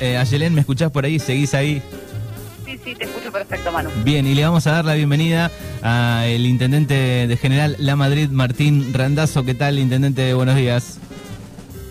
eh, 0.00 0.16
Ayelén, 0.16 0.54
¿me 0.54 0.60
escuchás 0.60 0.90
por 0.90 1.04
ahí? 1.04 1.18
¿Seguís 1.18 1.54
ahí? 1.54 1.82
Sí, 2.64 2.78
sí, 2.84 2.94
te 2.94 3.04
escucho 3.04 3.32
perfecto, 3.32 3.72
Manu. 3.72 3.90
Bien, 4.04 4.26
y 4.26 4.34
le 4.34 4.44
vamos 4.44 4.66
a 4.66 4.72
dar 4.72 4.84
la 4.84 4.94
bienvenida 4.94 5.50
al 5.82 6.46
intendente 6.46 7.26
de 7.26 7.36
General 7.36 7.76
La 7.78 7.96
Madrid, 7.96 8.28
Martín 8.30 8.92
Randazo. 8.94 9.44
¿Qué 9.44 9.54
tal, 9.54 9.78
intendente? 9.78 10.32
Buenos 10.34 10.56
días. 10.56 10.98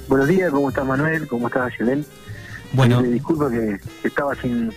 Buenos 0.07 0.27
días, 0.27 0.51
¿cómo 0.51 0.69
estás, 0.69 0.85
Manuel? 0.85 1.27
¿Cómo 1.27 1.47
estás, 1.47 1.71
Ayelén? 1.73 2.05
Bueno. 2.73 3.01
Eh, 3.01 3.09
disculpa 3.09 3.49
que, 3.49 3.77
estaba 4.03 4.35
sin, 4.35 4.71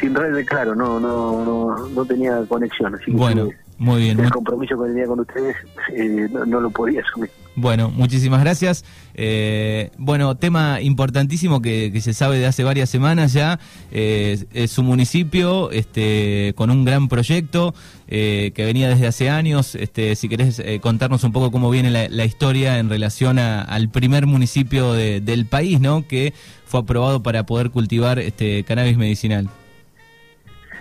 sin 0.00 0.14
red 0.14 0.34
de 0.34 0.44
claro, 0.44 0.74
no, 0.74 0.98
no, 0.98 1.44
no, 1.44 1.88
no 1.88 2.04
tenía 2.04 2.42
conexión. 2.48 2.94
Así 2.94 3.06
que 3.06 3.12
bueno. 3.12 3.50
Muy 3.78 4.00
bien. 4.00 4.20
El 4.20 4.30
compromiso 4.30 4.80
que 4.80 4.88
tenía 4.88 5.06
con 5.06 5.20
ustedes 5.20 5.54
eh, 5.92 6.28
no, 6.30 6.60
lo 6.60 6.70
podía 6.70 7.02
asumir. 7.02 7.30
Bueno, 7.56 7.90
muchísimas 7.90 8.40
gracias. 8.42 8.84
Eh, 9.14 9.90
bueno, 9.96 10.36
tema 10.36 10.80
importantísimo 10.80 11.62
que, 11.62 11.98
se 12.00 12.12
sabe 12.12 12.38
de 12.38 12.46
hace 12.46 12.64
varias 12.64 12.90
semanas 12.90 13.32
ya, 13.32 13.58
eh, 13.90 14.44
es 14.52 14.70
su 14.70 14.82
municipio 14.82 15.70
este, 15.70 16.52
con 16.54 16.70
un 16.70 16.84
gran 16.84 17.08
proyecto 17.08 17.74
que 18.06 18.52
venía 18.56 18.88
desde 18.88 19.08
hace 19.08 19.30
años. 19.30 19.74
Este, 19.74 20.14
si 20.14 20.28
querés 20.28 20.62
contarnos 20.80 21.24
un 21.24 21.32
poco 21.32 21.50
cómo 21.50 21.70
viene 21.70 21.90
la, 21.90 22.24
historia 22.24 22.78
en 22.78 22.88
relación 22.88 23.38
al 23.38 23.88
primer 23.88 24.26
municipio 24.26 24.92
del 24.92 25.46
país, 25.46 25.80
¿no? 25.80 26.06
Que 26.06 26.32
fue 26.66 26.80
aprobado 26.80 27.22
para 27.22 27.44
poder 27.46 27.70
cultivar 27.70 28.18
este 28.18 28.62
cannabis 28.64 28.96
medicinal. 28.96 29.48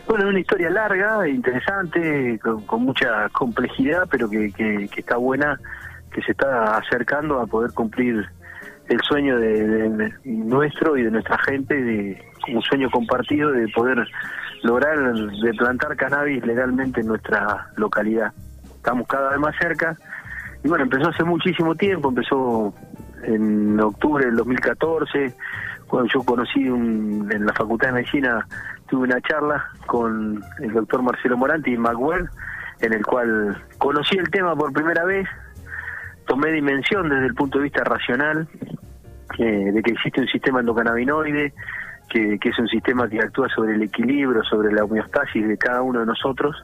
Bueno, 0.08 0.30
una 0.30 0.39
historia 0.39 0.70
larga, 0.70 1.28
interesante, 1.28 2.39
con, 2.39 2.84
mucha 2.84 3.28
complejidad, 3.30 4.03
pero 4.09 4.30
que, 4.30 4.88
está 4.95 5.17
buena, 5.17 5.59
que 6.16 6.22
se 6.22 6.32
está 6.32 6.78
acercando 6.78 7.42
a 7.42 7.46
poder 7.46 7.74
cumplir 7.74 8.26
el 8.88 9.02
sueño 9.02 9.38
de, 9.38 10.14
nuestro 10.23 10.96
y 10.96 11.04
de 11.04 11.12
nuestra 11.12 11.38
gente, 11.40 11.76
de 11.76 12.23
un 12.54 12.62
sueño 12.62 12.90
compartido 12.90 13.52
de 13.52 13.68
poder 13.68 14.08
lograr 14.64 14.98
de 15.14 15.54
plantar 15.56 15.98
cannabis 15.98 16.45
legalmente 16.45 17.02
en 17.02 17.08
nuestra 17.08 17.67
localidad. 17.76 18.31
Estamos 18.78 19.06
cada 19.08 19.31
vez 19.31 19.39
más 19.39 19.56
cerca 19.59 19.98
y 20.64 20.70
bueno, 20.70 20.86
empezó 20.86 21.09
hace 21.09 21.26
muchísimo 21.26 21.76
tiempo, 21.76 22.08
empezó 22.08 22.73
en 23.23 23.78
octubre 23.82 24.26
del 24.26 24.38
2014, 24.38 25.34
cuando 25.88 26.09
yo 26.14 26.23
conocí 26.23 26.61
en 26.61 27.45
la 27.45 27.54
Facultad 27.54 27.88
de 27.88 27.94
Medicina 27.95 28.48
tuve 28.88 29.04
una 29.04 29.20
charla 29.20 29.66
con 29.86 30.42
el 30.59 30.72
doctor 30.72 31.02
Marcelo 31.02 31.36
Moranti 31.36 31.73
y 31.73 31.78
Macwell, 31.78 32.30
en 32.80 32.94
el 32.94 33.06
cual 33.06 33.61
conocí 33.80 34.17
el 34.17 34.30
tema 34.30 34.56
por 34.56 34.72
primera 34.72 35.04
vez, 35.04 35.28
tomé 36.36 36.52
dimensión 36.52 37.08
desde 37.08 37.28
el 37.28 37.33
punto 37.33 37.59
de 37.59 37.64
vista 37.64 37.81
racional 37.86 38.45
eh, 39.39 39.72
de 39.72 39.81
que 39.81 39.91
existe 39.91 40.19
un 40.19 40.28
sistema 40.28 40.59
endocannabinoide, 40.59 41.53
que, 42.09 42.38
es 42.42 42.59
un 42.59 42.67
sistema 42.67 43.08
que 43.08 43.19
actúa 43.19 43.47
sobre 43.55 43.75
el 43.75 43.83
equilibrio, 43.83 44.44
sobre 44.44 44.73
la 44.73 44.83
homeostasis 44.83 45.47
de 45.47 45.58
cada 45.58 45.81
uno 45.81 46.02
de 46.02 46.05
nosotros, 46.05 46.61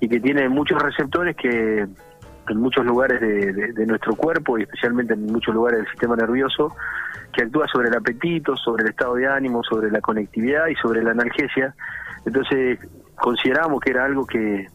y 0.00 0.08
que 0.08 0.20
tiene 0.20 0.48
muchos 0.48 0.80
receptores 0.82 1.36
que 1.36 1.86
en 2.48 2.56
muchos 2.56 2.86
lugares 2.86 3.20
de 3.20 3.86
nuestro 3.86 4.16
cuerpo 4.16 4.58
y 4.58 4.62
especialmente 4.62 5.12
en 5.12 5.26
muchos 5.26 5.54
lugares 5.54 5.80
del 5.80 5.88
sistema 5.88 6.16
nervioso 6.16 6.74
que 7.30 7.42
actúa 7.42 7.66
sobre 7.68 7.88
el 7.88 7.94
apetito, 7.94 8.56
sobre 8.56 8.84
el 8.84 8.90
estado 8.90 9.16
de 9.16 9.26
ánimo, 9.26 9.62
sobre 9.64 9.90
la 9.90 10.00
conectividad 10.00 10.66
y 10.68 10.74
sobre 10.76 11.02
la 11.02 11.10
analgesia. 11.10 11.74
Entonces 12.24 12.78
consideramos 13.16 13.80
que 13.80 13.90
era 13.90 14.06
algo 14.06 14.26
que, 14.26 14.66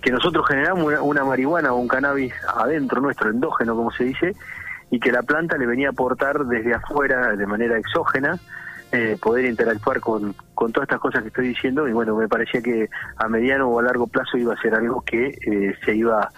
que 0.00 0.10
nosotros 0.10 0.46
generamos 0.46 0.92
una, 1.02 1.24
marihuana 1.24 1.72
o 1.72 1.76
un 1.76 1.88
cannabis 1.88 2.32
adentro 2.54 3.00
nuestro, 3.00 3.30
endógeno 3.30 3.76
como 3.76 3.90
se 3.90 4.04
dice, 4.04 4.34
y 4.90 5.00
que 5.00 5.12
la 5.12 5.22
planta 5.22 5.56
le 5.56 5.66
venía 5.66 5.88
a 5.88 5.90
aportar 5.90 6.44
desde 6.46 6.74
afuera 6.74 7.36
de 7.36 7.46
manera 7.46 7.78
exógena 7.78 8.38
eh, 8.90 9.18
poder 9.20 9.44
interactuar 9.44 10.00
con, 10.00 10.34
con 10.54 10.72
todas 10.72 10.86
estas 10.86 11.00
cosas 11.00 11.22
que 11.22 11.28
estoy 11.28 11.48
diciendo 11.48 11.86
y 11.86 11.92
bueno, 11.92 12.16
me 12.16 12.26
parecía 12.26 12.62
que 12.62 12.88
a 13.16 13.28
mediano 13.28 13.68
o 13.68 13.78
a 13.78 13.82
largo 13.82 14.06
plazo 14.06 14.38
iba 14.38 14.54
a 14.54 14.60
ser 14.62 14.74
algo 14.74 15.02
que 15.02 15.26
eh, 15.26 15.76
se 15.84 15.94
iba 15.94 16.30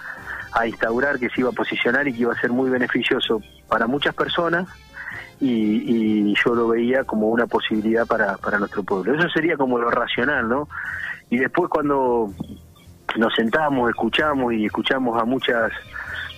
a 0.52 0.66
instaurar, 0.66 1.20
que 1.20 1.28
se 1.28 1.42
iba 1.42 1.50
a 1.50 1.52
posicionar 1.52 2.08
y 2.08 2.12
que 2.12 2.22
iba 2.22 2.32
a 2.32 2.40
ser 2.40 2.50
muy 2.50 2.68
beneficioso 2.68 3.40
para 3.68 3.86
muchas 3.86 4.14
personas, 4.16 4.68
y, 5.40 6.34
yo 6.34 6.54
lo 6.54 6.68
veía 6.68 7.04
como 7.04 7.28
una 7.28 7.46
posibilidad 7.46 8.06
para, 8.06 8.36
para 8.36 8.58
nuestro 8.58 8.82
pueblo. 8.82 9.14
Eso 9.14 9.28
sería 9.30 9.56
como 9.56 9.78
lo 9.78 9.90
racional, 9.90 10.48
¿no? 10.48 10.68
Y 11.30 11.38
después 11.38 11.70
cuando 11.70 12.32
nos 13.18 13.34
sentamos, 13.34 13.90
escuchamos 13.90 14.52
y 14.52 14.66
escuchamos 14.66 15.20
a 15.20 15.24
muchas 15.24 15.72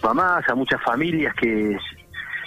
mamás, 0.02 0.48
a 0.48 0.54
muchas 0.54 0.82
familias 0.82 1.34
que, 1.34 1.76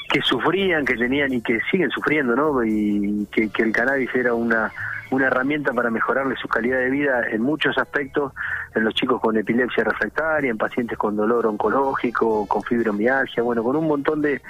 que 0.09 0.21
sufrían, 0.21 0.85
que 0.85 0.95
tenían 0.95 1.33
y 1.33 1.41
que 1.41 1.59
siguen 1.71 1.89
sufriendo, 1.89 2.35
¿no? 2.35 2.63
Y 2.63 3.27
que, 3.31 3.49
que 3.49 3.63
el 3.63 3.71
cannabis 3.71 4.13
era 4.13 4.33
una 4.33 4.71
una 5.11 5.27
herramienta 5.27 5.73
para 5.73 5.89
mejorarle 5.89 6.35
su 6.35 6.47
calidad 6.47 6.79
de 6.79 6.89
vida 6.89 7.29
en 7.29 7.41
muchos 7.41 7.77
aspectos, 7.77 8.33
en 8.73 8.83
los 8.83 8.93
chicos 8.93 9.21
con 9.21 9.37
epilepsia 9.37 9.83
refractaria, 9.83 10.49
en 10.49 10.57
pacientes 10.57 10.97
con 10.97 11.15
dolor 11.15 11.45
oncológico, 11.45 12.47
con 12.47 12.63
fibromialgia, 12.63 13.43
bueno, 13.43 13.63
con 13.63 13.75
un 13.75 13.87
montón 13.87 14.21
de, 14.21 14.41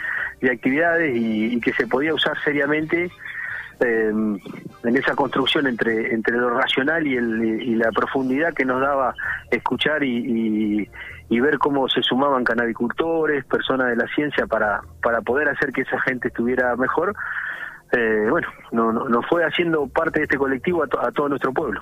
de 0.42 0.52
actividades 0.52 1.16
y, 1.16 1.60
que 1.60 1.74
se 1.74 1.88
podía 1.88 2.14
usar 2.14 2.38
seriamente 2.44 3.12
em, 3.80 4.40
en 4.84 4.98
esa 4.98 5.16
construcción 5.16 5.68
entre 5.68 6.14
entre 6.14 6.38
lo 6.38 6.50
racional 6.52 7.06
y, 7.06 7.16
el, 7.16 7.44
y 7.44 7.76
la 7.76 7.92
profundidad 7.92 8.54
que 8.54 8.66
nos 8.66 8.82
daba 8.82 9.14
escuchar 9.52 10.04
y, 10.04 10.90
y, 11.30 11.40
ver 11.40 11.58
cómo 11.58 11.90
se 11.90 12.02
sumaban 12.02 12.44
canabicultores, 12.44 13.46
personas 13.46 13.88
de 13.88 13.96
la 13.96 14.08
ciencia 14.16 14.48
para, 14.48 14.82
para 15.02 15.22
poder 15.22 15.50
hacer 15.50 15.72
que 15.72 15.82
esa 15.82 16.00
gente 16.02 16.30
estuviera 16.30 16.76
mejor 16.76 17.16
eh, 17.92 18.28
bueno, 18.30 18.48
nos 18.72 19.10
no, 19.10 19.22
fue 19.24 19.46
haciendo 19.46 19.88
parte 19.88 20.20
de 20.20 20.24
este 20.24 20.38
colectivo 20.38 20.84
a, 20.84 21.12
todo 21.12 21.30
nuestro 21.30 21.54
pueblo. 21.54 21.80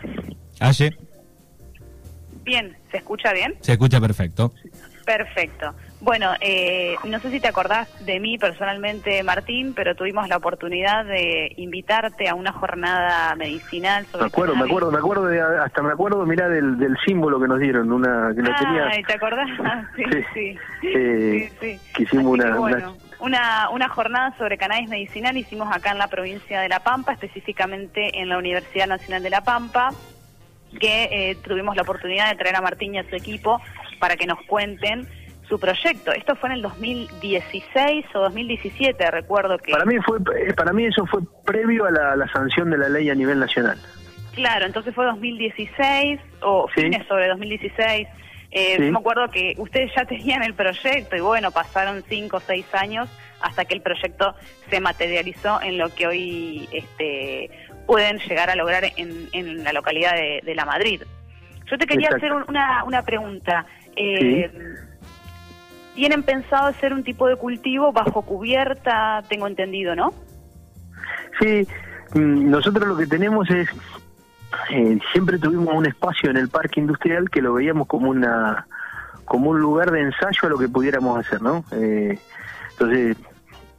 Aye. 0.60 0.96
Bien, 2.44 2.76
¿se 2.92 2.98
escucha 2.98 3.32
bien? 3.34 3.56
Se 3.62 3.74
escucha 3.74 4.00
perfecto. 4.02 4.52
Perfecto. 5.06 5.74
Bueno, 6.04 6.32
eh, 6.42 6.98
no 7.06 7.18
sé 7.22 7.32
si 7.32 7.40
te 7.40 7.48
acordás 7.48 7.88
de 8.06 8.20
mí 8.20 8.38
personalmente, 8.38 9.24
Martín, 9.24 9.74
pero 9.74 9.96
tuvimos 9.96 10.28
la 10.28 10.36
oportunidad 10.36 11.06
de 11.06 11.54
invitarte 11.56 12.28
a 12.28 12.36
una 12.36 12.52
jornada 12.52 13.34
medicinal 13.36 14.06
sobre 14.08 14.26
Me 14.26 14.28
acuerdo, 14.28 14.56
me 14.58 14.66
acuerdo, 14.66 14.92
me 14.92 14.98
acuerdo, 14.98 15.26
de, 15.28 15.40
hasta 15.40 15.82
me 15.82 15.94
acuerdo, 15.94 16.26
mirá, 16.26 16.50
del, 16.50 16.78
del 16.78 16.98
símbolo 17.06 17.40
que 17.40 17.48
nos 17.48 17.58
dieron, 17.58 17.90
una 17.90 18.34
que 18.36 18.42
ah, 18.42 18.56
tenía... 18.60 19.08
¿te 19.08 19.14
acordás? 19.14 19.48
sí, 19.96 20.04
sí. 20.34 20.58
Eh, 20.94 21.52
sí, 21.62 21.80
Que 21.96 22.04
hicimos 22.04 22.26
una, 22.26 22.60
una, 23.20 23.70
una, 23.70 23.88
jornada 23.88 24.36
sobre 24.38 24.58
cannabis 24.58 24.90
medicinal 24.90 25.38
hicimos 25.38 25.74
acá 25.74 25.92
en 25.92 26.00
la 26.00 26.08
provincia 26.08 26.60
de 26.60 26.68
La 26.68 26.82
Pampa, 26.82 27.14
específicamente 27.14 28.20
en 28.20 28.28
la 28.28 28.38
Universidad 28.38 28.88
Nacional 28.88 29.24
de 29.24 29.30
La 29.30 29.46
Pampa, 29.46 29.92
que 30.82 31.08
eh, 31.12 31.38
tuvimos 31.42 31.78
la 31.78 31.84
oportunidad 31.84 32.30
de 32.30 32.36
traer 32.36 32.58
a 32.58 32.62
Martín 32.62 32.96
y 32.96 32.98
a 32.98 33.10
su 33.10 33.16
equipo 33.16 33.62
para 34.00 34.18
que 34.18 34.28
nos 34.28 34.42
cuenten 34.48 35.08
su 35.54 35.60
proyecto. 35.60 36.12
Esto 36.12 36.36
fue 36.36 36.50
en 36.50 36.56
el 36.56 36.62
2016 36.64 38.06
o 38.16 38.22
2017, 38.22 39.12
recuerdo 39.12 39.60
que... 39.60 39.72
Para 39.72 39.86
mí, 39.86 39.98
fue, 40.04 40.18
eh, 40.36 40.54
para 40.54 40.74
mí 40.74 40.86
eso 40.86 41.06
fue 41.06 41.22
previo 41.46 41.86
a 41.86 41.92
la, 41.92 42.28
sanción 42.30 42.72
de 42.72 42.80
la 42.80 42.90
ley 42.90 43.08
a 43.12 43.14
nivel 43.14 43.40
nacional. 43.40 43.78
Claro, 44.34 44.66
entonces 44.66 44.96
fue 44.96 45.06
2016 45.06 46.20
o 46.42 46.68
fines 46.70 47.06
sobre 47.08 47.28
2016. 47.28 48.08
Eh, 48.50 48.80
Me 48.80 48.98
acuerdo 48.98 49.30
que 49.30 49.54
ustedes 49.60 49.92
ya 49.96 50.06
tenían 50.06 50.42
el 50.42 50.56
proyecto 50.56 51.16
y 51.16 51.20
bueno, 51.20 51.52
pasaron 51.52 52.04
cinco 52.08 52.38
o 52.38 52.40
seis 52.40 52.66
años 52.74 53.08
hasta 53.40 53.66
que 53.66 53.76
el 53.76 53.82
proyecto 53.82 54.34
se 54.72 54.80
materializó 54.80 55.62
en 55.62 55.78
lo 55.78 55.90
que 55.90 56.08
hoy 56.08 56.68
este, 56.72 57.52
pueden 57.86 58.18
llegar 58.18 58.50
a 58.50 58.56
lograr 58.56 58.86
en, 58.98 59.64
la 59.64 59.72
localidad 59.72 60.16
de, 60.16 60.56
La 60.56 60.66
Madrid. 60.66 61.04
Yo 61.70 61.78
te 61.78 61.86
quería 61.86 62.10
hacer 62.10 62.32
una, 62.34 62.84
una 62.86 63.04
pregunta. 63.04 63.68
Eh, 63.96 64.50
tienen 65.96 66.24
pensado 66.24 66.68
hacer 66.68 66.94
un 66.94 67.04
tipo 67.04 67.28
de 67.28 67.36
cultivo 67.36 67.92
bajo 67.92 68.22
cubierta, 68.22 69.24
tengo 69.30 69.48
entendido, 69.48 69.96
¿no? 69.96 70.14
Sí, 71.40 71.68
mm, 72.14 72.50
nosotros 72.50 72.88
lo 72.88 72.98
que 72.98 73.08
tenemos 73.08 73.50
es, 73.50 73.70
eh, 74.72 75.00
siempre 75.12 75.38
tuvimos 75.40 75.74
un 75.74 75.86
espacio 75.86 76.30
en 76.30 76.38
el 76.38 76.50
parque 76.50 76.80
industrial 76.80 77.30
que 77.30 77.42
lo 77.42 77.54
veíamos 77.54 77.88
como 77.88 78.10
una 78.10 78.68
como 79.26 79.52
un 79.52 79.60
lugar 79.60 79.90
de 79.92 80.02
ensayo 80.02 80.40
a 80.44 80.50
lo 80.50 80.58
que 80.58 80.68
pudiéramos 80.68 81.18
hacer, 81.18 81.42
¿no? 81.42 81.64
Eh, 81.72 82.20
entonces 82.72 83.18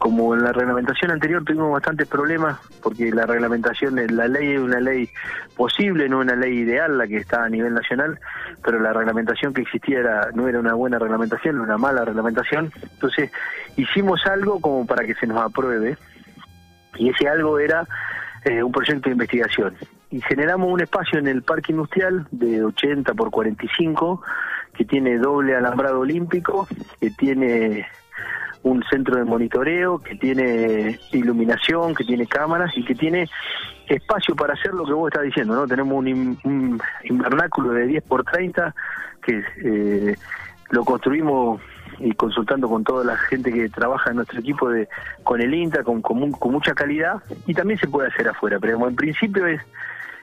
como 0.04 0.34
en 0.34 0.44
la 0.44 0.52
reglamentación 0.52 1.12
anterior 1.12 1.42
tuvimos 1.46 1.72
bastantes 1.72 2.06
problemas, 2.06 2.58
porque 2.82 3.10
la 3.10 3.24
reglamentación, 3.24 3.96
la 4.14 4.28
ley 4.28 4.52
es 4.52 4.60
una 4.60 4.78
ley 4.78 5.08
posible, 5.56 6.10
no 6.10 6.18
una 6.18 6.36
ley 6.36 6.58
ideal, 6.58 6.98
la 6.98 7.06
que 7.06 7.16
está 7.16 7.42
a 7.42 7.48
nivel 7.48 7.72
nacional, 7.72 8.20
pero 8.62 8.78
la 8.80 8.92
reglamentación 8.92 9.54
que 9.54 9.62
existía 9.62 10.00
era, 10.00 10.28
no 10.34 10.46
era 10.46 10.60
una 10.60 10.74
buena 10.74 10.98
reglamentación, 10.98 11.58
una 11.58 11.78
mala 11.78 12.04
reglamentación. 12.04 12.70
Entonces 12.82 13.32
hicimos 13.78 14.20
algo 14.26 14.60
como 14.60 14.84
para 14.86 15.06
que 15.06 15.14
se 15.14 15.26
nos 15.26 15.38
apruebe, 15.38 15.96
y 16.96 17.08
ese 17.08 17.26
algo 17.26 17.58
era 17.58 17.88
eh, 18.44 18.62
un 18.62 18.72
proyecto 18.72 19.08
de 19.08 19.12
investigación. 19.12 19.74
Y 20.10 20.20
generamos 20.20 20.70
un 20.70 20.82
espacio 20.82 21.18
en 21.18 21.28
el 21.28 21.42
parque 21.42 21.72
industrial 21.72 22.26
de 22.30 22.62
80 22.62 23.14
por 23.14 23.30
45, 23.30 24.20
que 24.74 24.84
tiene 24.84 25.16
doble 25.16 25.56
alambrado 25.56 26.00
olímpico, 26.00 26.68
que 27.00 27.08
tiene 27.08 27.86
un 28.64 28.82
centro 28.90 29.16
de 29.16 29.24
monitoreo 29.24 29.98
que 29.98 30.16
tiene 30.16 30.98
iluminación, 31.12 31.94
que 31.94 32.04
tiene 32.04 32.26
cámaras 32.26 32.76
y 32.76 32.84
que 32.84 32.94
tiene 32.94 33.28
espacio 33.86 34.34
para 34.34 34.54
hacer 34.54 34.72
lo 34.72 34.86
que 34.86 34.92
vos 34.92 35.08
estás 35.08 35.24
diciendo, 35.24 35.54
¿no? 35.54 35.66
Tenemos 35.66 35.92
un, 35.94 36.80
invernáculo 37.04 37.72
de 37.72 37.86
10 37.86 38.04
por 38.04 38.24
30 38.24 38.74
que 39.22 39.42
eh, 39.62 40.16
lo 40.70 40.84
construimos 40.84 41.60
y 41.98 42.12
consultando 42.12 42.68
con 42.68 42.82
toda 42.84 43.04
la 43.04 43.16
gente 43.16 43.52
que 43.52 43.68
trabaja 43.68 44.10
en 44.10 44.16
nuestro 44.16 44.40
equipo 44.40 44.68
de 44.68 44.88
con 45.22 45.40
el 45.40 45.54
INTA 45.54 45.84
con, 45.84 46.02
con, 46.02 46.32
con 46.32 46.52
mucha 46.52 46.74
calidad 46.74 47.22
y 47.46 47.54
también 47.54 47.78
se 47.78 47.86
puede 47.86 48.08
hacer 48.08 48.28
afuera, 48.28 48.58
pero 48.58 48.88
en 48.88 48.96
principio 48.96 49.46
es 49.46 49.60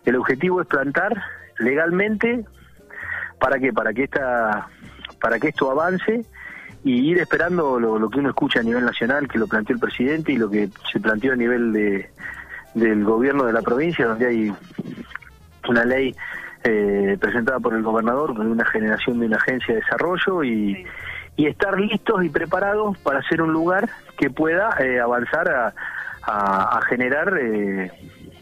el 0.03 0.15
objetivo 0.15 0.61
es 0.61 0.67
plantar 0.67 1.13
legalmente 1.59 2.44
para 3.39 3.59
que 3.59 3.71
para 3.71 3.94
que 3.94 4.03
esta 4.03 4.67
para 5.21 5.39
que 5.39 5.49
esto 5.49 5.69
avance 5.69 6.25
y 6.83 7.12
ir 7.12 7.19
esperando 7.19 7.80
lo, 7.80 8.10
que 8.10 8.19
uno 8.19 8.30
escucha 8.30 8.60
a 8.60 8.63
nivel 8.63 8.86
nacional, 8.86 9.28
que 9.28 9.38
lo 9.38 9.48
planteó 9.48 9.75
el 9.75 9.80
presidente 9.80 10.31
y 10.31 10.38
lo 10.38 10.50
que 10.50 10.69
se 10.92 11.00
planteó 11.00 11.33
a 11.33 11.36
nivel 11.36 11.74
de, 11.74 12.10
del 12.74 13.04
gobierno 13.04 13.45
de 13.45 13.54
la 13.54 13.62
provincia, 13.62 14.07
donde 14.07 14.28
hay 14.28 14.54
una 15.68 15.86
ley 15.86 16.16
eh, 16.63 17.18
presentada 17.19 17.60
por 17.60 17.74
el 17.74 17.83
gobernador 17.83 18.36
con 18.36 18.48
una 18.48 18.66
generación 18.66 19.19
de 19.19 19.28
una 19.28 19.38
agencia 19.38 19.74
de 19.74 19.81
desarrollo 19.81 20.44
y, 20.44 20.86
y 21.36 21.48
estar 21.48 21.80
listos 21.80 22.24
y 22.24 22.30
preparados 22.30 22.98
para 23.00 23.22
ser 23.24 23.42
un 23.42 23.54
lugar 23.54 23.89
que 24.18 24.30
pueda 24.30 24.75
eh, 24.80 25.00
avanzar 25.00 25.50
a, 25.50 25.74
a, 26.24 26.81
generar 26.88 27.38
eh, 27.38 27.92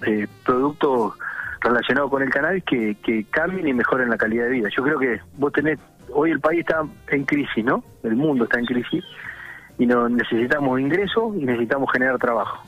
eh, 0.05 0.27
productos 0.45 1.13
relacionados 1.61 2.09
con 2.09 2.23
el 2.23 2.29
cannabis 2.29 2.63
que, 2.63 2.95
que 3.03 3.25
cambien 3.29 3.67
y 3.67 3.73
mejoren 3.73 4.09
la 4.09 4.17
calidad 4.17 4.45
de 4.45 4.51
vida. 4.51 4.69
Yo 4.75 4.83
creo 4.83 4.99
que 4.99 5.19
vos 5.37 5.51
tenés 5.51 5.79
hoy 6.13 6.31
el 6.31 6.39
país 6.39 6.61
está 6.61 6.83
en 7.09 7.25
crisis, 7.25 7.63
¿no? 7.63 7.83
El 8.03 8.15
mundo 8.15 8.45
está 8.45 8.59
en 8.59 8.65
crisis 8.65 9.03
y 9.77 9.85
no, 9.85 10.09
necesitamos 10.09 10.79
ingresos 10.79 11.35
y 11.35 11.45
necesitamos 11.45 11.91
generar 11.91 12.17
trabajo. 12.17 12.63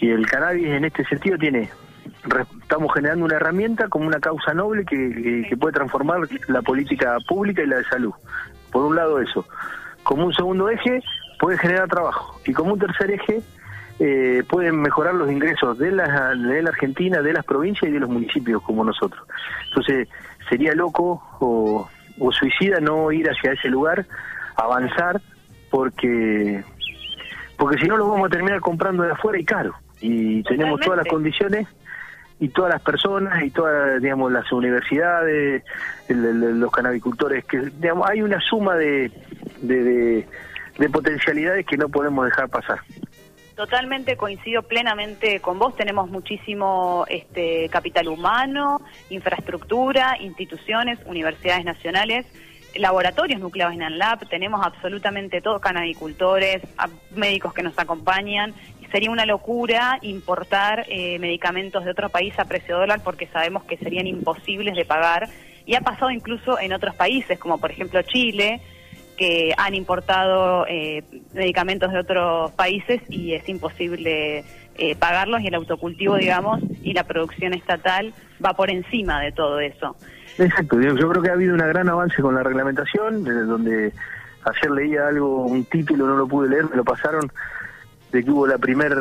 Y 0.00 0.10
el 0.10 0.26
cannabis 0.26 0.66
en 0.66 0.84
este 0.84 1.04
sentido 1.04 1.38
tiene, 1.38 1.70
estamos 2.62 2.92
generando 2.94 3.24
una 3.24 3.36
herramienta 3.36 3.88
como 3.88 4.06
una 4.06 4.18
causa 4.18 4.54
noble 4.54 4.84
que, 4.84 5.46
que, 5.48 5.56
puede 5.56 5.74
transformar 5.74 6.20
la 6.48 6.62
política 6.62 7.18
pública 7.28 7.62
y 7.62 7.66
la 7.66 7.76
de 7.76 7.84
salud. 7.84 8.12
Por 8.72 8.84
un 8.84 8.96
lado 8.96 9.20
eso. 9.20 9.46
Como 10.02 10.26
un 10.26 10.34
segundo 10.34 10.68
eje 10.68 11.02
puede 11.38 11.58
generar 11.58 11.88
trabajo 11.88 12.40
y 12.46 12.52
como 12.52 12.72
un 12.72 12.78
tercer 12.78 13.10
eje 13.10 13.42
eh, 14.00 14.42
pueden 14.48 14.80
mejorar 14.80 15.14
los 15.14 15.30
ingresos 15.30 15.78
de 15.78 15.92
la, 15.92 16.34
de 16.34 16.62
la 16.62 16.70
Argentina, 16.70 17.22
de 17.22 17.32
las 17.32 17.44
provincias 17.44 17.88
y 17.88 17.92
de 17.92 18.00
los 18.00 18.10
municipios 18.10 18.62
como 18.62 18.84
nosotros. 18.84 19.26
Entonces 19.68 20.08
sería 20.48 20.74
loco 20.74 21.22
o 21.38 21.88
o 22.18 22.32
suicida 22.32 22.80
no 22.80 23.10
ir 23.12 23.28
hacia 23.28 23.52
ese 23.52 23.68
lugar, 23.68 24.06
avanzar, 24.56 25.20
porque 25.70 26.62
porque 27.56 27.78
si 27.78 27.86
no 27.86 27.96
lo 27.96 28.08
vamos 28.08 28.26
a 28.26 28.30
terminar 28.30 28.60
comprando 28.60 29.02
de 29.02 29.12
afuera 29.12 29.38
y 29.38 29.44
caro. 29.44 29.74
Y 30.00 30.42
tenemos 30.42 30.80
todas 30.80 30.98
las 30.98 31.06
condiciones 31.06 31.68
y 32.40 32.48
todas 32.48 32.72
las 32.72 32.82
personas 32.82 33.42
y 33.44 33.50
todas 33.50 34.02
digamos 34.02 34.32
las 34.32 34.50
universidades, 34.52 35.62
los 36.08 36.70
canabicultores, 36.70 37.44
que 37.44 37.58
digamos 37.78 38.08
hay 38.10 38.22
una 38.22 38.40
suma 38.40 38.74
de, 38.74 39.10
de, 39.62 40.26
de 40.78 40.90
potencialidades 40.90 41.64
que 41.64 41.76
no 41.76 41.88
podemos 41.88 42.26
dejar 42.26 42.48
pasar. 42.48 42.80
Totalmente 43.54 44.16
coincido 44.16 44.62
plenamente 44.62 45.38
con 45.38 45.60
vos. 45.60 45.76
Tenemos 45.76 46.10
muchísimo 46.10 47.04
este, 47.08 47.68
capital 47.68 48.08
humano, 48.08 48.80
infraestructura, 49.10 50.16
instituciones, 50.18 50.98
universidades 51.06 51.64
nacionales, 51.64 52.26
laboratorios 52.74 53.40
nucleares 53.40 53.78
en 53.78 53.96
Lab. 53.96 54.28
Tenemos 54.28 54.60
absolutamente 54.66 55.40
todo, 55.40 55.60
canabicultores, 55.60 56.62
médicos 57.14 57.54
que 57.54 57.62
nos 57.62 57.78
acompañan. 57.78 58.54
Sería 58.90 59.12
una 59.12 59.24
locura 59.24 59.98
importar 60.02 60.86
eh, 60.88 61.20
medicamentos 61.20 61.84
de 61.84 61.92
otro 61.92 62.08
país 62.08 62.36
a 62.40 62.46
precio 62.46 62.76
dólar 62.76 63.02
porque 63.04 63.28
sabemos 63.28 63.62
que 63.64 63.76
serían 63.76 64.08
imposibles 64.08 64.74
de 64.74 64.84
pagar. 64.84 65.28
Y 65.64 65.76
ha 65.76 65.80
pasado 65.80 66.10
incluso 66.10 66.58
en 66.58 66.72
otros 66.72 66.96
países, 66.96 67.38
como 67.38 67.58
por 67.58 67.70
ejemplo 67.70 68.02
Chile 68.02 68.60
que 69.16 69.54
han 69.56 69.74
importado 69.74 70.66
eh, 70.66 71.04
medicamentos 71.32 71.92
de 71.92 71.98
otros 72.00 72.50
países 72.52 73.00
y 73.08 73.34
es 73.34 73.48
imposible 73.48 74.44
eh, 74.76 74.96
pagarlos 74.96 75.40
y 75.40 75.46
el 75.46 75.54
autocultivo, 75.54 76.16
digamos, 76.16 76.60
y 76.82 76.94
la 76.94 77.04
producción 77.04 77.54
estatal 77.54 78.12
va 78.44 78.54
por 78.54 78.70
encima 78.70 79.20
de 79.20 79.32
todo 79.32 79.60
eso. 79.60 79.96
Exacto, 80.38 80.80
yo 80.80 81.08
creo 81.08 81.22
que 81.22 81.30
ha 81.30 81.34
habido 81.34 81.54
un 81.54 81.60
gran 81.60 81.88
avance 81.88 82.20
con 82.20 82.34
la 82.34 82.42
reglamentación, 82.42 83.22
donde 83.22 83.92
ayer 84.44 84.70
leía 84.70 85.06
algo, 85.06 85.46
un 85.46 85.64
título, 85.64 86.06
no 86.06 86.16
lo 86.16 86.26
pude 86.26 86.48
leer, 86.48 86.68
me 86.68 86.76
lo 86.76 86.84
pasaron, 86.84 87.30
de 88.10 88.24
que 88.24 88.30
hubo 88.30 88.46
la 88.46 88.58
primer, 88.58 88.96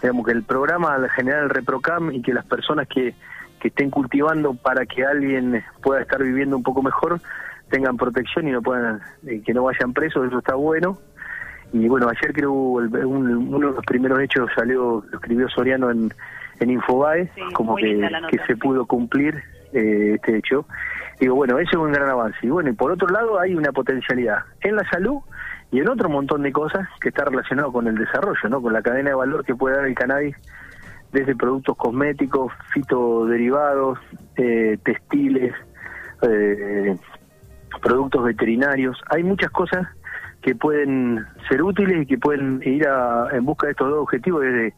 digamos 0.00 0.24
que 0.24 0.32
el 0.32 0.44
programa 0.44 0.96
general 1.16 1.44
el 1.44 1.50
ReproCam 1.50 2.12
y 2.12 2.22
que 2.22 2.32
las 2.32 2.46
personas 2.46 2.86
que, 2.86 3.14
que 3.60 3.68
estén 3.68 3.90
cultivando 3.90 4.54
para 4.54 4.86
que 4.86 5.04
alguien 5.04 5.62
pueda 5.82 6.02
estar 6.02 6.22
viviendo 6.22 6.56
un 6.56 6.62
poco 6.62 6.82
mejor, 6.82 7.20
tengan 7.70 7.96
protección 7.96 8.48
y 8.48 8.52
no 8.52 8.62
puedan 8.62 9.00
eh, 9.26 9.40
que 9.44 9.54
no 9.54 9.64
vayan 9.64 9.92
presos, 9.92 10.26
eso 10.26 10.38
está 10.38 10.54
bueno. 10.54 10.98
Y 11.72 11.88
bueno, 11.88 12.08
ayer 12.08 12.32
creo 12.32 12.52
uno 12.52 13.58
de 13.58 13.74
los 13.74 13.86
primeros 13.86 14.20
hechos 14.20 14.50
salió, 14.56 15.04
lo 15.08 15.16
escribió 15.18 15.48
Soriano 15.48 15.90
en, 15.90 16.12
en 16.58 16.70
Infobae, 16.70 17.30
como 17.54 17.76
que, 17.76 18.08
que 18.30 18.38
se 18.46 18.56
pudo 18.56 18.86
cumplir 18.86 19.36
eh, 19.72 20.14
este 20.16 20.38
hecho. 20.38 20.66
Digo, 21.20 21.36
bueno, 21.36 21.58
eso 21.58 21.70
es 21.72 21.76
un 21.76 21.92
gran 21.92 22.08
avance. 22.08 22.38
Y 22.42 22.48
bueno, 22.48 22.70
y 22.70 22.72
por 22.72 22.90
otro 22.90 23.08
lado 23.08 23.38
hay 23.38 23.54
una 23.54 23.72
potencialidad 23.72 24.38
en 24.62 24.76
la 24.76 24.88
salud 24.90 25.20
y 25.70 25.78
en 25.78 25.88
otro 25.88 26.08
montón 26.08 26.42
de 26.42 26.50
cosas 26.50 26.88
que 27.00 27.10
está 27.10 27.24
relacionado 27.24 27.70
con 27.72 27.86
el 27.86 27.94
desarrollo, 27.94 28.48
¿no? 28.48 28.60
Con 28.60 28.72
la 28.72 28.82
cadena 28.82 29.10
de 29.10 29.16
valor 29.16 29.44
que 29.44 29.54
puede 29.54 29.76
dar 29.76 29.86
el 29.86 29.94
cannabis 29.94 30.34
desde 31.12 31.36
productos 31.36 31.76
cosméticos, 31.76 32.52
fitoderivados, 32.72 33.98
eh, 34.36 34.78
textiles, 34.82 35.54
eh, 36.22 36.96
productos 37.80 38.24
veterinarios. 38.24 39.00
Hay 39.10 39.22
muchas 39.22 39.50
cosas 39.50 39.86
que 40.42 40.54
pueden 40.54 41.26
ser 41.48 41.62
útiles 41.62 42.02
y 42.02 42.06
que 42.06 42.18
pueden 42.18 42.62
ir 42.64 42.86
a, 42.88 43.28
en 43.32 43.44
busca 43.44 43.66
de 43.66 43.72
estos 43.72 43.90
dos 43.90 44.00
objetivos, 44.00 44.42
de, 44.42 44.72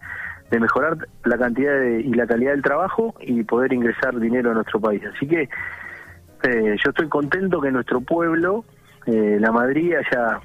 de 0.50 0.60
mejorar 0.60 0.96
la 1.24 1.38
cantidad 1.38 1.82
y 1.82 2.12
la 2.14 2.26
calidad 2.26 2.52
del 2.52 2.62
trabajo 2.62 3.14
y 3.20 3.42
poder 3.44 3.72
ingresar 3.72 4.18
dinero 4.18 4.50
a 4.50 4.54
nuestro 4.54 4.80
país. 4.80 5.02
Así 5.14 5.26
que 5.26 5.48
eh, 6.42 6.76
yo 6.84 6.90
estoy 6.90 7.08
contento 7.08 7.60
que 7.60 7.70
nuestro 7.70 8.00
pueblo, 8.00 8.64
eh, 9.06 9.38
la 9.40 9.52
Madrid, 9.52 9.94
haya, 9.94 10.40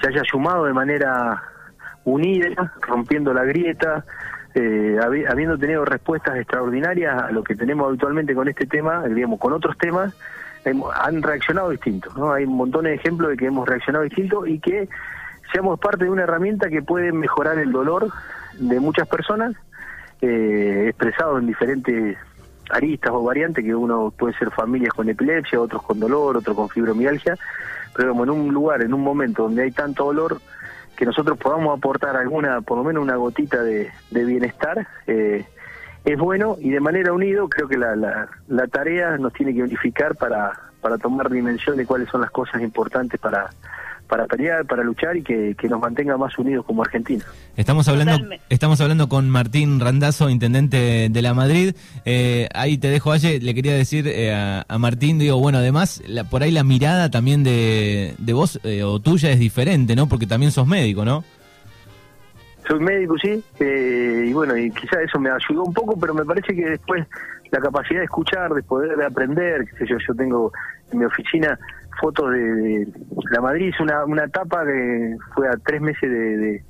se 0.00 0.08
haya 0.08 0.22
sumado 0.24 0.64
de 0.64 0.72
manera 0.72 1.42
unida, 2.04 2.74
rompiendo 2.82 3.32
la 3.32 3.44
grieta, 3.44 4.04
eh, 4.54 4.98
habiendo 5.28 5.56
tenido 5.56 5.84
respuestas 5.84 6.36
extraordinarias 6.36 7.22
a 7.22 7.30
lo 7.30 7.42
que 7.42 7.54
tenemos 7.54 7.88
habitualmente 7.88 8.34
con 8.34 8.48
este 8.48 8.66
tema, 8.66 9.04
digamos, 9.04 9.40
con 9.40 9.52
otros 9.52 9.78
temas, 9.78 10.14
han 10.94 11.22
reaccionado 11.22 11.70
distinto. 11.70 12.10
¿no? 12.16 12.32
Hay 12.32 12.44
un 12.44 12.56
montón 12.56 12.84
de 12.84 12.94
ejemplos 12.94 13.30
de 13.30 13.36
que 13.36 13.46
hemos 13.46 13.68
reaccionado 13.68 14.04
distinto 14.04 14.46
y 14.46 14.58
que 14.58 14.88
seamos 15.52 15.78
parte 15.78 16.04
de 16.04 16.10
una 16.10 16.22
herramienta 16.22 16.68
que 16.68 16.82
puede 16.82 17.12
mejorar 17.12 17.58
el 17.58 17.72
dolor 17.72 18.08
de 18.58 18.80
muchas 18.80 19.06
personas, 19.08 19.54
eh, 20.20 20.86
expresado 20.88 21.38
en 21.38 21.46
diferentes 21.46 22.16
aristas 22.70 23.12
o 23.12 23.22
variantes, 23.22 23.64
que 23.64 23.74
uno 23.74 24.12
puede 24.16 24.34
ser 24.34 24.50
familias 24.50 24.92
con 24.94 25.08
epilepsia, 25.08 25.60
otros 25.60 25.82
con 25.82 26.00
dolor, 26.00 26.36
otros 26.36 26.56
con 26.56 26.68
fibromialgia, 26.68 27.36
pero 27.94 28.10
como 28.10 28.24
en 28.24 28.30
un 28.30 28.54
lugar, 28.54 28.82
en 28.82 28.94
un 28.94 29.02
momento 29.02 29.44
donde 29.44 29.62
hay 29.62 29.70
tanto 29.70 30.04
dolor, 30.04 30.40
que 30.96 31.04
nosotros 31.04 31.36
podamos 31.38 31.76
aportar 31.76 32.16
alguna, 32.16 32.60
por 32.60 32.78
lo 32.78 32.84
menos 32.84 33.02
una 33.02 33.16
gotita 33.16 33.62
de, 33.62 33.90
de 34.10 34.24
bienestar, 34.24 34.86
eh, 35.06 35.44
es 36.04 36.18
bueno 36.18 36.56
y 36.60 36.70
de 36.70 36.80
manera 36.80 37.12
unido 37.12 37.48
creo 37.48 37.68
que 37.68 37.78
la, 37.78 37.96
la, 38.48 38.66
tarea 38.68 39.16
nos 39.16 39.32
tiene 39.32 39.54
que 39.54 39.62
unificar 39.62 40.16
para, 40.16 40.52
para 40.80 40.98
tomar 40.98 41.30
dimensión 41.30 41.76
de 41.76 41.86
cuáles 41.86 42.08
son 42.10 42.20
las 42.20 42.30
cosas 42.30 42.60
importantes 42.60 43.18
para, 43.18 43.50
para 44.06 44.26
pelear, 44.26 44.66
para 44.66 44.82
luchar 44.82 45.16
y 45.16 45.22
que, 45.22 45.56
nos 45.68 45.80
mantenga 45.80 46.16
más 46.18 46.36
unidos 46.38 46.66
como 46.66 46.82
Argentina. 46.82 47.24
Estamos 47.56 47.88
hablando, 47.88 48.18
estamos 48.50 48.80
hablando 48.82 49.08
con 49.08 49.30
Martín 49.30 49.80
Randazo, 49.80 50.28
intendente 50.28 51.08
de 51.10 51.22
la 51.22 51.32
Madrid. 51.32 51.74
Eh, 52.04 52.48
ahí 52.54 52.76
te 52.76 52.88
dejo, 52.88 53.12
Aye, 53.12 53.40
le 53.40 53.54
quería 53.54 53.74
decir 53.74 54.06
eh, 54.06 54.32
a, 54.68 54.78
Martín, 54.78 55.18
digo, 55.18 55.38
bueno, 55.38 55.58
además, 55.58 56.02
por 56.30 56.42
ahí 56.42 56.50
la 56.50 56.64
mirada 56.64 57.10
también 57.10 57.42
de, 57.42 58.14
de 58.18 58.32
vos 58.34 58.60
eh, 58.64 58.82
o 58.82 59.00
tuya 59.00 59.30
es 59.30 59.38
diferente, 59.38 59.96
¿no? 59.96 60.06
Porque 60.06 60.26
también 60.26 60.52
sos 60.52 60.66
médico, 60.66 61.06
¿no? 61.06 61.24
Soy 62.66 62.80
médico, 62.80 63.16
sí, 63.18 63.42
eh, 63.60 64.24
y 64.26 64.32
bueno, 64.32 64.56
y 64.56 64.70
quizás 64.70 65.00
eso 65.00 65.20
me 65.20 65.30
ayudó 65.30 65.64
un 65.64 65.74
poco, 65.74 65.98
pero 65.98 66.14
me 66.14 66.24
parece 66.24 66.54
que 66.54 66.64
después 66.64 67.06
la 67.50 67.60
capacidad 67.60 68.00
de 68.00 68.04
escuchar, 68.04 68.52
de 68.52 68.62
poder 68.62 69.00
aprender, 69.02 69.64
qué 69.66 69.78
sé 69.78 69.86
yo, 69.86 69.96
yo 70.06 70.14
tengo 70.14 70.52
en 70.90 70.98
mi 70.98 71.04
oficina 71.04 71.58
fotos 72.00 72.30
de, 72.32 72.88
la 73.30 73.40
Madrid, 73.40 73.70
es 73.72 73.80
una, 73.80 74.04
una 74.04 74.24
etapa 74.24 74.64
que 74.64 75.16
fue 75.34 75.48
a 75.48 75.56
tres 75.64 75.80
meses 75.80 76.10
de, 76.10 76.64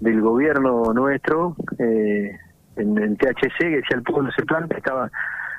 del 0.00 0.20
gobierno 0.20 0.92
nuestro, 0.94 1.56
eh, 1.78 2.38
en, 2.76 3.16
THC, 3.16 3.58
que 3.58 3.76
decía 3.76 3.96
el 3.96 4.02
pueblo 4.02 4.30
se 4.32 4.44
planta, 4.44 4.76
estaba 4.76 5.10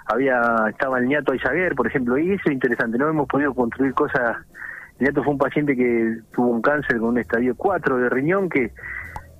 había 0.09 0.39
estaba 0.69 0.99
el 0.99 1.07
ñato 1.07 1.35
Izaguer, 1.35 1.75
por 1.75 1.87
ejemplo, 1.87 2.17
y 2.17 2.31
eso 2.31 2.43
es 2.45 2.53
interesante, 2.53 2.97
no 2.97 3.09
hemos 3.09 3.27
podido 3.27 3.53
construir 3.53 3.93
cosas 3.93 4.37
Nieto 4.99 5.23
fue 5.23 5.33
un 5.33 5.37
paciente 5.37 5.75
que 5.75 6.17
tuvo 6.33 6.47
un 6.47 6.61
cáncer 6.61 6.97
con 6.97 7.09
un 7.09 7.19
estadio 7.19 7.55
4 7.55 7.97
de 7.97 8.09
riñón 8.09 8.49
que, 8.49 8.71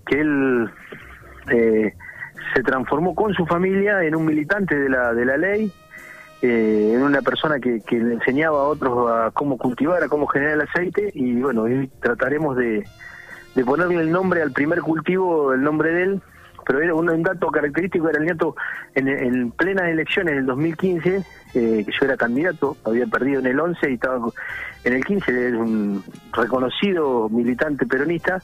que 0.08 0.20
él 0.20 0.70
eh, 1.52 1.94
se 2.54 2.64
transformó 2.64 3.14
con 3.16 3.34
su 3.34 3.46
familia 3.46 4.04
en 4.04 4.16
un 4.16 4.26
militante 4.26 4.78
de 4.78 4.90
la, 4.90 5.14
de 5.14 5.26
la 5.26 5.38
ley, 5.38 5.72
eh, 6.42 6.92
en 6.96 7.02
una 7.02 7.22
persona 7.22 7.60
que, 7.60 7.82
que, 7.82 7.98
le 7.98 8.14
enseñaba 8.14 8.60
a 8.60 8.64
otros 8.66 9.12
a 9.12 9.32
cómo 9.32 9.58
cultivar, 9.58 10.04
a 10.04 10.08
cómo 10.08 10.28
generar 10.28 10.56
el 10.56 10.62
aceite 10.62 11.12
y 11.14 11.42
bueno, 11.42 11.66
trataremos 12.00 12.56
de, 12.58 12.86
de 13.56 13.66
ponerle 13.66 14.02
el 14.02 14.12
nombre 14.12 14.42
al 14.42 14.52
primer 14.52 14.82
cultivo, 14.82 15.54
el 15.54 15.64
nombre 15.64 15.92
de 15.92 16.04
él, 16.04 16.22
pero 16.64 16.82
era 16.82 16.94
un, 16.94 17.24
dato 17.24 17.48
característico, 17.48 18.10
era 18.10 18.20
el 18.20 18.26
nieto 18.26 18.56
en, 18.94 19.08
en 19.08 19.52
plenas 19.52 19.86
elecciones 19.86 20.36
del 20.36 20.46
2015, 20.46 21.16
eh, 21.16 21.24
que 21.54 21.92
yo 21.92 22.06
era 22.06 22.18
candidato, 22.18 22.78
había 22.86 23.08
perdido 23.08 23.40
en 23.40 23.48
el 23.48 23.60
11 23.60 23.90
y 23.90 23.94
estaba 23.96 24.20
en 24.84 24.94
el 24.94 25.04
15, 25.04 25.48
era 25.48 25.58
un 25.58 26.04
reconocido 26.34 27.30
militante 27.30 27.86
peronista, 27.88 28.42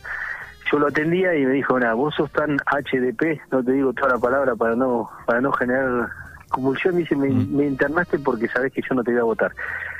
yo 0.73 0.79
lo 0.79 0.87
atendía 0.87 1.35
y 1.35 1.45
me 1.45 1.53
dijo, 1.53 1.79
nada, 1.79 1.93
vos 1.93 2.15
sos 2.15 2.31
tan 2.31 2.57
HDP, 2.57 3.39
no 3.51 3.63
te 3.63 3.73
digo 3.73 3.93
toda 3.93 4.15
la 4.15 4.17
palabra 4.17 4.55
para 4.55 4.75
no 4.75 5.07
para 5.27 5.39
no 5.39 5.51
generar 5.51 6.09
convulsión, 6.49 6.95
me 6.95 7.01
dice, 7.01 7.15
me, 7.15 7.29
mm. 7.29 7.55
me 7.55 7.65
internaste 7.67 8.17
porque 8.17 8.47
sabés 8.47 8.73
que 8.73 8.81
yo 8.81 8.95
no 8.95 9.03
te 9.03 9.11
iba 9.11 9.21
a 9.21 9.25
votar. 9.25 9.51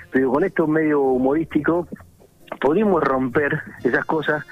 Pero 0.10 0.32
con 0.32 0.44
esto 0.44 0.66
medio 0.66 1.00
humorístico, 1.02 1.88
pudimos 2.60 3.04
romper 3.04 3.62
esas 3.84 4.04
cosas 4.06 4.44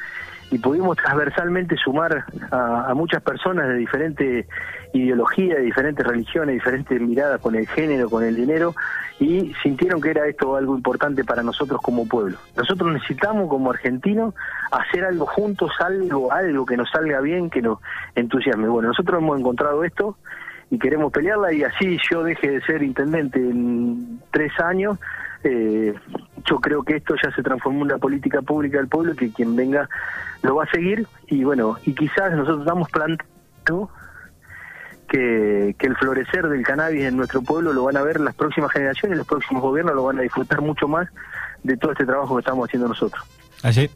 y 0.51 0.59
pudimos 0.59 0.97
transversalmente 0.97 1.77
sumar 1.77 2.25
a, 2.51 2.93
muchas 2.93 3.23
personas 3.23 3.69
de 3.69 3.75
diferentes 3.75 4.45
ideologías, 4.93 5.57
de 5.57 5.63
diferentes 5.63 6.05
religiones, 6.05 6.55
diferentes 6.55 6.99
miradas 6.99 7.39
con 7.39 7.55
el 7.55 7.65
género, 7.67 8.09
con 8.09 8.23
el 8.25 8.35
dinero, 8.35 8.75
y 9.17 9.53
sintieron 9.63 10.01
que 10.01 10.09
era 10.09 10.27
esto 10.27 10.57
algo 10.57 10.75
importante 10.75 11.23
para 11.23 11.41
nosotros 11.41 11.79
como 11.81 12.05
pueblo. 12.05 12.37
Nosotros 12.57 12.91
necesitamos 12.91 13.49
como 13.49 13.71
argentinos 13.71 14.35
hacer 14.71 15.05
algo 15.05 15.25
juntos, 15.25 15.71
algo, 15.79 16.33
algo 16.33 16.65
que 16.65 16.75
nos 16.75 16.89
salga 16.91 17.21
bien, 17.21 17.49
que 17.49 17.61
nos 17.61 17.79
entusiasme. 18.15 18.67
Bueno, 18.67 18.89
nosotros 18.89 19.21
hemos 19.21 19.39
encontrado 19.39 19.85
esto 19.85 20.17
y 20.69 20.77
queremos 20.79 21.13
pelearla 21.13 21.53
y 21.53 21.63
así 21.63 21.97
yo 22.09 22.23
deje 22.23 22.51
de 22.51 22.61
ser 22.63 22.83
intendente 22.83 23.39
en 23.39 24.19
tres 24.31 24.51
años. 24.59 24.97
Eh, 25.43 25.93
yo 26.45 26.59
creo 26.59 26.83
que 26.83 26.97
esto 26.97 27.15
ya 27.21 27.33
se 27.35 27.41
transformó 27.41 27.79
en 27.79 27.85
una 27.85 27.97
política 27.97 28.41
pública 28.41 28.77
del 28.77 28.87
pueblo 28.87 29.15
que 29.15 29.31
quien 29.31 29.55
venga 29.55 29.89
lo 30.43 30.55
va 30.55 30.63
a 30.65 30.71
seguir 30.71 31.07
y 31.27 31.43
bueno, 31.43 31.77
y 31.85 31.93
quizás 31.93 32.31
nosotros 32.31 32.61
estamos 32.61 32.89
plantando 32.89 33.89
que, 35.07 35.75
que 35.77 35.87
el 35.87 35.95
florecer 35.97 36.47
del 36.47 36.63
cannabis 36.63 37.03
en 37.03 37.17
nuestro 37.17 37.41
pueblo 37.41 37.73
lo 37.73 37.83
van 37.83 37.97
a 37.97 38.01
ver 38.01 38.19
las 38.19 38.35
próximas 38.35 38.71
generaciones, 38.71 39.17
los 39.17 39.27
próximos 39.27 39.61
gobiernos 39.61 39.95
lo 39.95 40.03
van 40.03 40.19
a 40.19 40.21
disfrutar 40.21 40.61
mucho 40.61 40.87
más 40.87 41.09
de 41.63 41.77
todo 41.77 41.91
este 41.91 42.05
trabajo 42.05 42.35
que 42.35 42.41
estamos 42.41 42.67
haciendo 42.67 42.87
nosotros. 42.87 43.23
Así. 43.63 43.89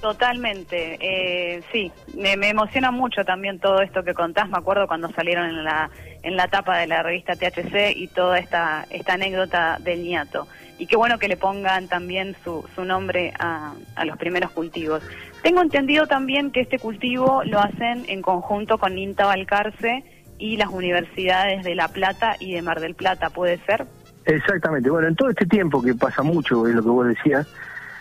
Totalmente, 0.00 0.96
eh, 0.98 1.62
sí, 1.70 1.92
me, 2.16 2.32
emociona 2.48 2.90
mucho 2.90 3.22
también 3.24 3.58
todo 3.58 3.82
esto 3.82 4.02
que 4.02 4.14
contás, 4.14 4.48
me 4.48 4.56
acuerdo 4.56 4.86
cuando 4.86 5.10
salieron 5.10 5.46
en 5.46 5.62
la, 5.62 5.90
en 6.22 6.36
la 6.36 6.48
tapa 6.48 6.78
de 6.78 6.86
la 6.86 7.02
revista 7.02 7.34
THC 7.36 7.94
y 7.94 8.08
toda 8.08 8.38
esta, 8.38 8.86
esta 8.88 9.14
anécdota 9.14 9.76
del 9.78 10.02
ñato. 10.02 10.48
Y 10.78 10.86
qué 10.86 10.96
bueno 10.96 11.18
que 11.18 11.28
le 11.28 11.36
pongan 11.36 11.88
también 11.88 12.34
su, 12.42 12.66
su 12.74 12.86
nombre 12.86 13.34
a, 13.38 13.74
a 13.94 14.04
los 14.06 14.16
primeros 14.16 14.52
cultivos. 14.52 15.02
Tengo 15.42 15.60
entendido 15.60 16.06
también 16.06 16.50
que 16.50 16.60
este 16.60 16.78
cultivo 16.78 17.42
lo 17.44 17.58
hacen 17.60 18.06
en 18.08 18.22
conjunto 18.22 18.78
con 18.78 18.96
INTA 18.96 19.26
Balcarce 19.26 20.02
y 20.38 20.56
las 20.56 20.70
universidades 20.70 21.62
de 21.62 21.74
La 21.74 21.88
Plata 21.88 22.36
y 22.40 22.54
de 22.54 22.62
Mar 22.62 22.80
del 22.80 22.94
Plata, 22.94 23.28
¿puede 23.28 23.58
ser? 23.66 23.86
Exactamente, 24.24 24.88
bueno, 24.88 25.08
en 25.08 25.14
todo 25.14 25.28
este 25.28 25.44
tiempo 25.44 25.82
que 25.82 25.94
pasa 25.94 26.22
mucho, 26.22 26.66
es 26.66 26.74
lo 26.74 26.82
que 26.82 26.88
vos 26.88 27.06
decías, 27.06 27.46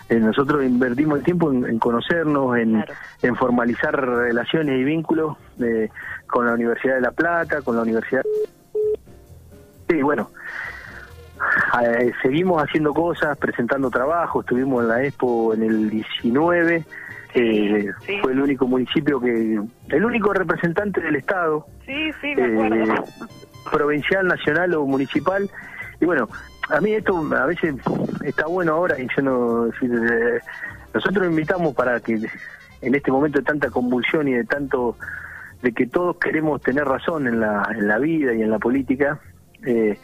eh, 0.10 0.20
nosotros 0.20 0.66
invertimos 0.66 1.20
el 1.20 1.24
tiempo 1.24 1.52
en, 1.52 1.78
conocernos, 1.78 2.58
en, 2.58 3.36
formalizar 3.36 3.96
relaciones 3.96 4.80
y 4.80 4.84
vínculos 4.84 5.38
eh, 5.60 5.90
con 6.26 6.48
la 6.48 6.54
Universidad 6.54 6.96
de 6.96 7.02
La 7.02 7.12
Plata, 7.12 7.62
con 7.62 7.76
la 7.76 7.84
Universidad... 7.84 8.24
Sí, 9.88 10.02
bueno, 10.02 10.32
eh, 11.84 12.12
seguimos 12.24 12.62
haciendo 12.62 12.94
cosas, 12.94 13.38
presentando 13.38 13.90
trabajo, 13.90 14.42
estuvimos 14.42 14.84
en 14.84 14.88
la 14.88 15.04
Expo 15.04 15.54
en 15.54 15.64
el 15.64 15.90
19, 15.90 16.86
fue 18.22 18.32
el 18.32 18.42
único 18.42 18.68
municipio 18.68 19.20
que, 19.20 19.60
el 19.90 20.06
único 20.06 20.34
representante 20.34 21.02
del 21.02 21.16
Estado, 21.16 21.66
sí, 21.86 22.12
sí, 22.22 22.36
provincial, 23.72 24.28
nacional 24.28 24.74
o 24.74 24.86
municipal, 24.86 25.50
y 26.00 26.06
bueno, 26.06 26.30
a 26.70 26.80
mí 26.82 26.94
esto 26.94 27.18
a 27.36 27.46
veces 27.46 27.76
está 28.24 28.46
bueno 28.48 28.74
ahora 28.74 29.00
y 29.00 29.08
yo 29.16 29.22
no 29.22 29.68
eh, 29.68 30.40
nosotros 30.94 31.28
invitamos 31.28 31.74
para 31.74 32.00
que 32.00 32.20
en 32.82 32.96
este 32.96 33.12
momento 33.12 33.40
de 33.40 33.46
tanta 33.46 33.70
convulsión 33.70 34.28
y 34.28 34.34
de 34.34 34.44
tanto 34.46 34.96
de 35.62 35.74
que 35.74 35.88
todos 35.88 36.18
queremos 36.18 36.62
tener 36.62 36.86
razón 36.86 37.28
en 37.28 37.40
la, 37.40 37.68
en 37.72 37.88
la 37.88 37.98
vida 37.98 38.34
y 38.34 38.42
en 38.42 38.50
la 38.50 38.60
política 38.60 39.20
eh, 39.66 39.98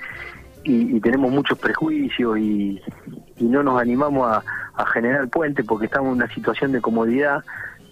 y, 0.64 1.00
tenemos 1.00 1.32
muchos 1.32 1.60
prejuicios 1.60 2.38
y, 2.40 2.82
no 3.40 3.62
nos 3.62 3.80
animamos 3.80 4.28
a, 4.32 4.44
a, 4.74 4.86
generar 4.88 5.28
puentes 5.28 5.66
porque 5.66 5.86
estamos 5.86 6.08
en 6.08 6.24
una 6.24 6.34
situación 6.34 6.72
de 6.72 6.82
comodidad, 6.82 7.44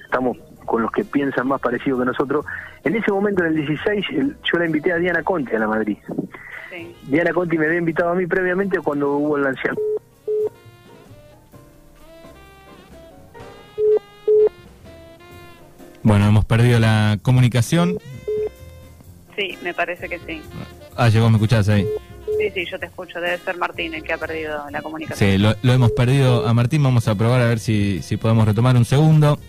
estamos 0.03 0.37
con 0.65 0.81
los 0.81 0.91
que 0.91 1.03
piensan 1.03 1.47
más 1.47 1.61
parecido 1.61 1.99
que 1.99 2.05
nosotros. 2.05 2.45
En 2.83 2.95
ese 2.95 3.11
momento, 3.11 3.43
en 3.43 3.49
el 3.49 3.55
16, 3.67 4.05
yo 4.11 4.57
la 4.57 4.65
invité 4.65 4.91
a 4.91 4.97
Diana 4.97 5.21
Conte 5.21 5.55
a 5.55 5.59
la 5.59 5.67
Madrid. 5.67 5.97
Diana 7.03 7.33
Conti 7.33 7.57
me 7.57 7.65
había 7.65 7.79
invitado 7.79 8.11
a 8.11 8.15
mí 8.15 8.25
previamente 8.25 8.79
cuando 8.79 9.17
hubo 9.17 9.37
el 9.37 9.43
lanzamiento. 9.43 9.81
Bueno, 16.01 16.27
hemos 16.27 16.45
perdido 16.45 16.79
la 16.79 17.17
comunicación. 17.21 17.97
Sí, 19.35 19.57
me 19.63 19.73
parece 19.73 20.09
que 20.09 20.19
sí. 20.19 20.41
Ah, 20.95 21.09
llegó, 21.09 21.29
¿me 21.29 21.37
escuchás 21.37 21.69
ahí? 21.69 21.87
Sí, 22.37 22.49
sí, 22.53 22.65
yo 22.69 22.77
te 22.77 22.87
escucho. 22.87 23.19
Debe 23.21 23.37
ser 23.37 23.57
Martín 23.57 23.93
el 23.93 24.03
que 24.03 24.13
ha 24.13 24.17
perdido 24.17 24.69
la 24.69 24.81
comunicación. 24.81 25.31
Sí, 25.31 25.37
lo, 25.37 25.73
hemos 25.73 25.91
perdido 25.91 26.45
a 26.45 26.53
Martín. 26.53 26.83
Vamos 26.83 27.07
a 27.07 27.15
probar 27.15 27.41
a 27.41 27.47
ver 27.47 27.59
si, 27.59 28.01
si 28.01 28.17
podemos 28.17 28.45
retomar 28.45 28.75
un 28.75 28.85
segundo. 28.85 29.39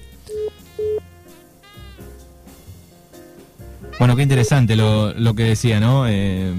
Bueno, 3.99 4.17
qué 4.17 4.23
interesante 4.23 4.77
lo, 4.77 5.13
lo 5.15 5.35
que 5.35 5.45
decía, 5.45 5.81
¿no? 5.81 6.07
Eh, 6.09 6.53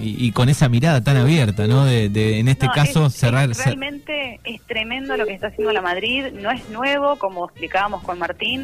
y, 0.00 0.32
con 0.32 0.48
esa 0.48 0.68
mirada 0.68 1.02
tan 1.02 1.16
abierta, 1.16 1.66
¿no? 1.66 1.84
De, 1.84 2.38
en 2.38 2.48
este 2.48 2.68
caso 2.68 3.10
cerrar... 3.10 3.50
realmente 3.50 4.40
es 4.44 4.60
tremendo 4.62 5.16
lo 5.16 5.26
que 5.26 5.34
está 5.34 5.48
haciendo 5.48 5.72
la 5.72 5.82
Madrid, 5.82 6.26
no 6.32 6.50
es 6.50 6.68
nuevo, 6.70 7.16
como 7.16 7.46
explicábamos 7.46 8.02
con 8.02 8.18
Martín, 8.18 8.62